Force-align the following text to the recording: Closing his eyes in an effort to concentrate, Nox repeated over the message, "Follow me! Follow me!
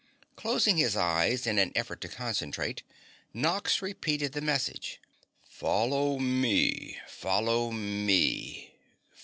Closing 0.35 0.77
his 0.77 0.95
eyes 0.95 1.45
in 1.45 1.59
an 1.59 1.71
effort 1.75 2.01
to 2.01 2.07
concentrate, 2.07 2.81
Nox 3.35 3.83
repeated 3.83 4.31
over 4.31 4.39
the 4.39 4.41
message, 4.43 4.99
"Follow 5.47 6.17
me! 6.17 6.97
Follow 7.07 7.69
me! 7.69 8.73